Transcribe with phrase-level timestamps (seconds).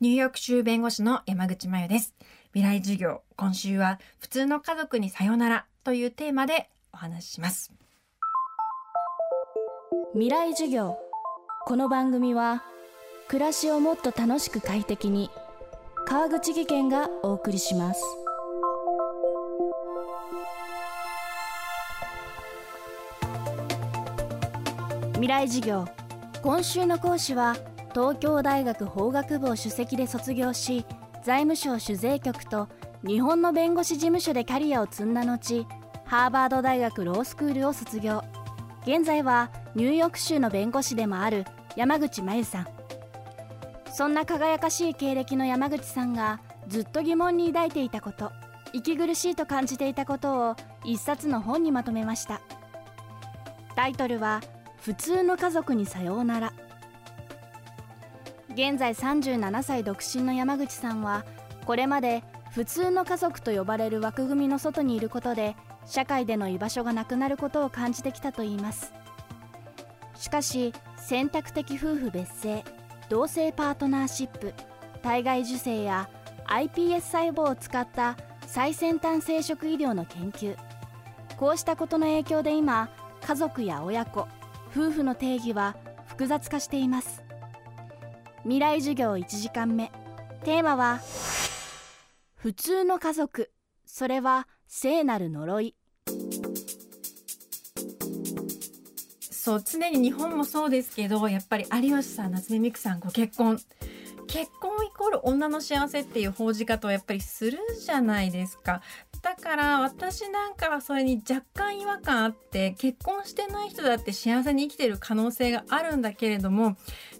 [0.00, 2.14] ニューヨーク州弁護士の山口真由です。
[2.54, 7.70] 未来授業、今週は普通の家族にさよならというテーマでお話しします。
[10.12, 10.98] 未来授業
[11.66, 12.64] この番組は
[13.28, 15.30] 暮らしをもっと楽しく快適に
[16.04, 18.02] 川口義賢がお送りします
[25.12, 25.86] 未来授業
[26.42, 27.54] 今週の講師は
[27.92, 30.84] 東京大学法学部を首席で卒業し
[31.24, 32.68] 財務省酒税局と
[33.06, 35.66] 日本の弁護士事務所でキャリアを積んだ後
[36.04, 38.22] ハーバード大学ロースクールを卒業。
[38.82, 41.44] 現在はニューヨーク州の弁護士でもある
[41.76, 42.66] 山口真由さん。
[43.92, 48.32] そんな輝かしい経歴の山口さんがずっと疑問に抱いていたこと
[48.72, 52.40] 息苦しいと感じていたことを一冊の本にまとめました。
[53.76, 54.40] タイトルは
[54.82, 56.52] 「普通の家族にさようなら」
[58.60, 61.24] 現在37歳独身の山口さんは
[61.64, 68.92] これまで普通の家族と呼ばれる枠組みの外にいることで社会での居場所がなくなることを感じてきたといいます。
[70.14, 72.62] しかし選択的夫婦別姓
[73.08, 74.52] 同性パートナーシップ
[75.00, 76.10] 体外受精や
[76.46, 80.54] iPS 細胞を使った最先端生殖医療の研究
[81.38, 82.90] こうしたことの影響で今
[83.26, 84.28] 家族や親子
[84.70, 87.29] 夫婦の定義は複雑化しています。
[88.44, 89.92] 未来授業1時間目。
[90.44, 91.00] テーマは
[92.36, 93.50] 普通の家族。
[93.84, 95.74] それは聖なる呪い。
[99.30, 103.58] そう、常に日本もそうですけど、やっぱり有吉さん、夏目美久さんご結婚。
[104.26, 108.82] 結婚イコール女の幸せっていう報じ方をやっぱりするじゃないですか。
[109.22, 116.76] だから私なんかはそれに若干違和感あって結婚してない人だって幸せに生きてる可能性があるんだけれども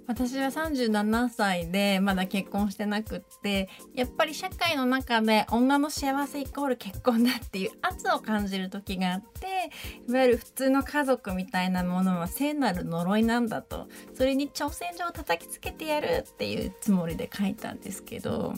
[0.07, 9.71] 私は37歳でまだ結婚してなくってやっぱり社会の中で女の幸せイコール結婚だっていう圧を感じる時があって
[10.09, 18.55] いわゆる普通の家族みたいなものは聖なる呪いなんだとそれに挑戦状を叩きつけてやるっていうつもりで書いたんですけど。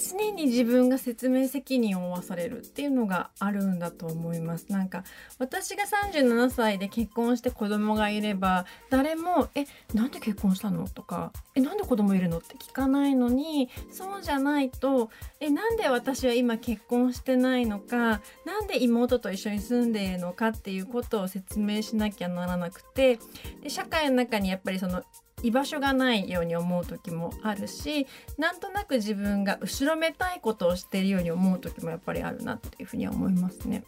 [0.00, 4.66] 常に自分が説明責任を負わされるっていうのがあるんだと思います。
[4.70, 5.04] なんか
[5.38, 23.18] 私が37歳で結婚して子供がいれば誰も「えなんで結婚したの?」とか「えなんで子供いるの?」って聞かないのにそうじゃないと「えなんで私は今結婚してないのかなんで妹と一緒に住んでいるのか」っていうことを説明しなきゃならなくて
[23.62, 25.02] で社会の中にやっぱりその
[25.42, 28.06] 居場所がないように思う時もあるし
[28.38, 33.84] なんとなく自分が後ろめたいことをしているように思う時もやっぱりあるなっていうふうには思いますね。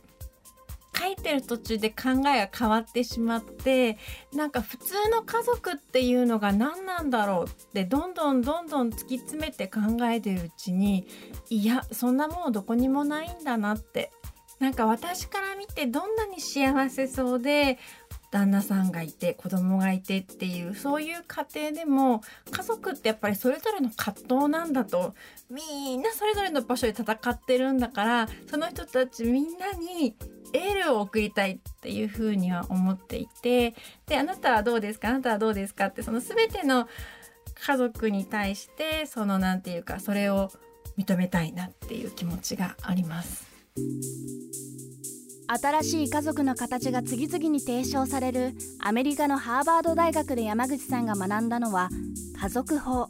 [1.03, 3.99] 書いてる途中で考えが変わってしまって
[4.33, 11.07] なんか普通の家族っていうのが何なんだろうってどんどんどんどん突き詰めて考えてるうちに
[11.49, 14.13] いやそんなもんどこにもないんだなって
[14.61, 17.81] なんか私から見てどんなに幸せそうで
[18.33, 25.15] 旦那さんがいて子供がいてっていうそういう家庭でも家族ってやっぱりそれぞれの葛藤なんだと。
[25.51, 30.17] みんなそれぞれの場所で戦ってるんだからその人たちみんなに
[30.55, 33.75] エールを送りたいっていうふうには思っていて。
[34.07, 35.11] であなたはどうですか？
[35.11, 35.87] あなたはどうですか？
[35.87, 36.89] ってその全ての
[37.55, 40.51] 家族に対してその何て言うかそれを
[40.97, 43.47] 認めたいなっていう気持ちがあります。
[45.55, 51.91] 新しい家族の形が次々に提唱されるアメリカのハーバード大学で山口さんが学んだのは
[52.41, 53.09] 家族法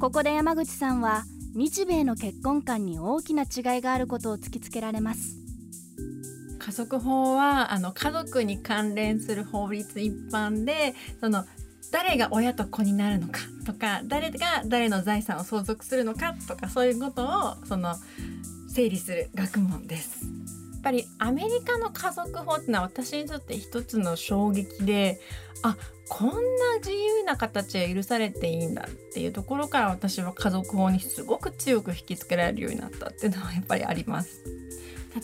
[0.00, 1.22] ここで山口さんは
[1.54, 5.36] 日米の結婚観に大きな違いがあることを突きつけられます
[6.58, 11.44] 家族法はあの家族に関連する法律一般でその
[11.92, 17.94] 誰が親と子になるのかとか誰が誰の財産を相続するのかとかそういうことをその
[18.68, 20.35] 整理する学問です。
[20.86, 25.20] ぱりアメリカの家族法ってのは私にとって一つの衝撃で
[25.62, 25.76] あ
[26.08, 26.32] こんな
[26.78, 34.44] 自由な形は許されていいんだっていうところから私は家族法にすごく強く引きつけられるようになったっていうのはやっぱりあります。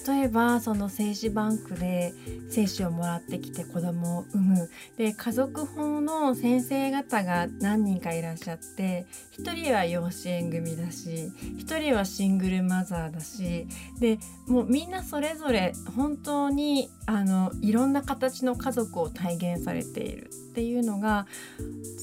[0.07, 2.15] 例えばその精子バンクで
[2.51, 9.07] 精子をもらってきて子供を産むで家族法の先生方が何人かいらっしゃって
[9.39, 13.67] 1人は養子縁組だし1人はシングルマザーだし
[14.01, 21.27] でもうみんなそれぞれ本当にあのいろんな形の家族を体現されているっていうのが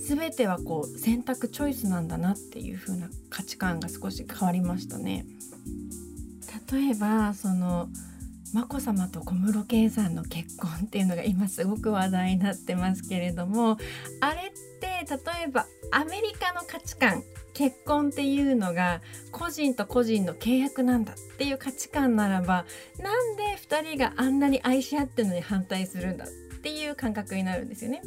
[0.07, 5.25] 全てはこう選択チョイスなんだなっていう風な価値観が少し変わりましたね。
[6.71, 7.89] 例えばその
[8.54, 13.77] 眞子さまと小室圭さんの結婚っていうのが今すごく話題になってますけれども
[14.21, 17.24] あれって例えばアメリカの価値観
[17.54, 19.01] 結婚っていうのが
[19.31, 22.66] 個人と個人の契約なんだっていう価値観ならば
[23.00, 26.27] なんで2人があんなに愛し合ってるのに反対するんだっ
[26.62, 28.01] ていう感覚になるんですよね。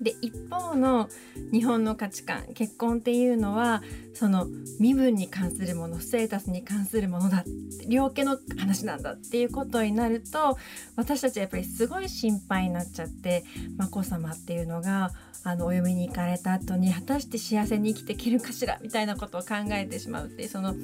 [0.00, 1.08] で一方の
[1.52, 3.82] 日本の価値観結婚っていうのは
[4.14, 4.46] その
[4.80, 7.44] 身分に関するものステータスに関するものだ
[7.88, 10.58] 両家の話なんだっていうことになると
[10.96, 13.44] 私たちはやっぱりすごい心配になっちゃって
[13.76, 15.10] 眞子さまっていうのが
[15.44, 20.74] あのお嫁に行かれた後に果たして幸せに生きていけるかしらみたいなことを考えてしまうっていうその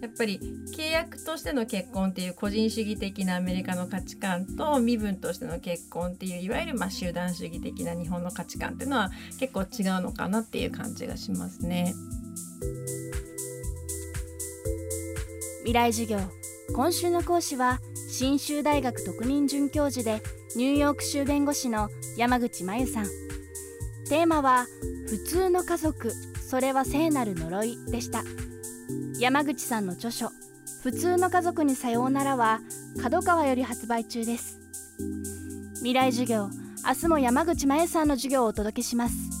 [0.00, 0.40] やっぱり
[0.76, 9.10] 契約としての結婚っていう個人主義的なアメリカの価値観と身分としての結婚っていういわゆるま集団主義的な日本の価値観っていうのは
[9.40, 11.94] 結構違うのかなっていう感じがしますね。
[15.60, 16.18] 未来授業
[16.74, 20.22] 今週の講師は信州大学特任准教授で
[20.56, 23.06] ニューヨーク州弁護士の山口真由さん。
[24.08, 24.66] テーマは
[25.08, 28.22] 普通の家族それは聖なる呪いでした。
[29.18, 30.30] 山口さんの著書
[30.82, 32.60] 普通の家族にさようならは
[33.00, 34.58] 角川より発売中です。
[35.76, 36.48] 未来授業
[36.86, 39.40] 明日も山口真由さんの授業をお届けします。